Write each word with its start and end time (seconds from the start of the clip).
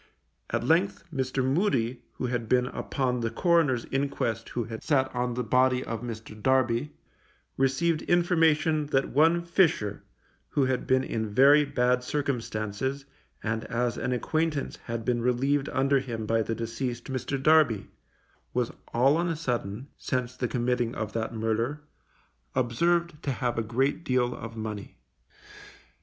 At 0.49 0.63
length, 0.63 1.03
Mr. 1.13 1.45
Moody, 1.45 2.01
who 2.13 2.25
had 2.25 2.49
been 2.49 2.65
upon 2.65 3.19
the 3.19 3.29
coroner's 3.29 3.85
inquest 3.91 4.49
who 4.49 4.63
had 4.63 4.81
sat 4.81 5.13
on 5.13 5.35
the 5.35 5.43
body 5.43 5.83
of 5.83 6.01
Mr. 6.01 6.41
Darby, 6.41 6.95
received 7.55 8.01
information 8.09 8.87
that 8.87 9.09
one 9.09 9.45
Fisher, 9.45 10.01
who 10.49 10.65
had 10.65 10.87
been 10.87 11.03
in 11.03 11.29
very 11.29 11.63
bad 11.65 12.03
circumstances, 12.03 13.05
and 13.43 13.63
as 13.65 13.95
an 13.95 14.11
acquaintance 14.11 14.77
had 14.85 15.05
been 15.05 15.21
relieved 15.21 15.69
under 15.69 15.99
him 15.99 16.25
by 16.25 16.41
the 16.41 16.55
deceased 16.55 17.03
Mr. 17.05 17.39
Darby, 17.39 17.91
was 18.55 18.71
all 18.95 19.17
on 19.17 19.27
a 19.27 19.35
sudden, 19.35 19.87
since 19.99 20.35
the 20.35 20.47
committing 20.47 20.95
of 20.95 21.13
that 21.13 21.31
murder, 21.31 21.81
observed 22.55 23.21
to 23.21 23.29
have 23.33 23.59
a 23.59 23.61
great 23.61 24.03
deal 24.03 24.33
of 24.33 24.57
money. 24.57 24.97